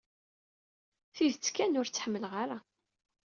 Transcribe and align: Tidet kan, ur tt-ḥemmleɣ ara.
Tidet 1.15 1.47
kan, 1.55 1.77
ur 1.79 1.87
tt-ḥemmleɣ 1.87 2.33
ara. 2.43 2.59